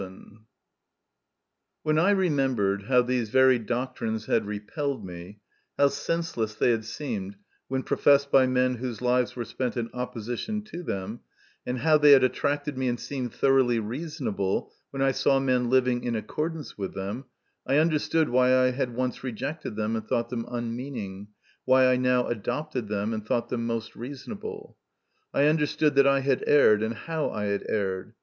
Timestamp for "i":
1.99-2.09, 15.03-15.11, 17.67-17.77, 18.57-18.71, 21.87-21.97, 25.31-25.45, 26.07-26.21, 27.29-27.43